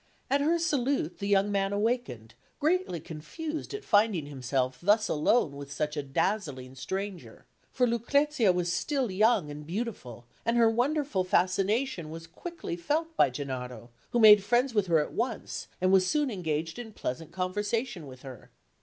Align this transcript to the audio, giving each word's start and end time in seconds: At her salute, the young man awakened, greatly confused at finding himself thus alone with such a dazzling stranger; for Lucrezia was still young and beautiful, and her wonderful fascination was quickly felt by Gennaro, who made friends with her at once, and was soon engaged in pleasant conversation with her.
At 0.31 0.41
her 0.41 0.57
salute, 0.57 1.19
the 1.19 1.27
young 1.27 1.51
man 1.51 1.71
awakened, 1.71 2.33
greatly 2.59 2.99
confused 2.99 3.71
at 3.75 3.83
finding 3.85 4.25
himself 4.25 4.79
thus 4.81 5.07
alone 5.07 5.55
with 5.55 5.71
such 5.71 5.95
a 5.95 6.01
dazzling 6.01 6.73
stranger; 6.73 7.45
for 7.71 7.85
Lucrezia 7.85 8.51
was 8.51 8.73
still 8.73 9.11
young 9.11 9.51
and 9.51 9.63
beautiful, 9.63 10.25
and 10.43 10.57
her 10.57 10.71
wonderful 10.71 11.23
fascination 11.23 12.09
was 12.09 12.25
quickly 12.25 12.75
felt 12.75 13.15
by 13.15 13.29
Gennaro, 13.29 13.91
who 14.09 14.19
made 14.19 14.43
friends 14.43 14.73
with 14.73 14.87
her 14.87 14.97
at 14.97 15.13
once, 15.13 15.67
and 15.79 15.91
was 15.91 16.07
soon 16.07 16.31
engaged 16.31 16.79
in 16.79 16.93
pleasant 16.93 17.31
conversation 17.31 18.07
with 18.07 18.23
her. 18.23 18.49